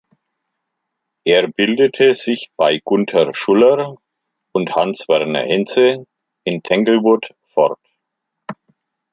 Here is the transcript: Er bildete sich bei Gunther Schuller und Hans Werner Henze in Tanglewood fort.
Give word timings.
Er 1.27 1.47
bildete 1.47 2.15
sich 2.15 2.49
bei 2.57 2.79
Gunther 2.83 3.35
Schuller 3.35 3.97
und 4.51 4.75
Hans 4.75 5.07
Werner 5.07 5.41
Henze 5.43 6.07
in 6.43 6.63
Tanglewood 6.63 7.35
fort. 7.45 7.77